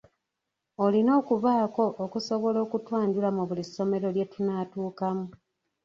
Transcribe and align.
Olina 0.85 1.11
okubaako 1.19 1.83
kusobola 2.13 2.57
okutwanjula 2.65 3.29
mu 3.35 3.43
buli 3.47 3.63
ssomero 3.67 4.07
lye 4.15 4.25
tunaatuukamu. 4.31 5.25